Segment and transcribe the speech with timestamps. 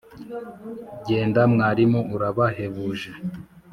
[1.05, 3.09] Jyenda Mwarimu urabahebuje!